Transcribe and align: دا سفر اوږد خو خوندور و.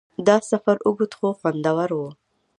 دا 0.27 0.37
سفر 0.51 0.75
اوږد 0.85 1.11
خو 1.17 1.27
خوندور 1.39 1.89
و. 1.97 2.01